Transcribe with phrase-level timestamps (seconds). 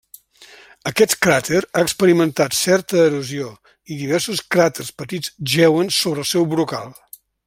[0.91, 3.51] Aquest cràter ha experimentat certa erosió,
[3.95, 6.91] i diversos cràters petits jeuen sobre el seu brocal.